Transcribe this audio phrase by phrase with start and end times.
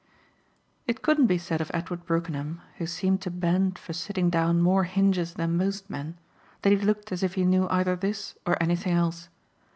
[0.87, 4.85] It couldn't be said of Edward Brookenham, who seemed to bend for sitting down more
[4.85, 6.17] hinges than most men,
[6.63, 9.29] that he looked as if he knew either this or anything else.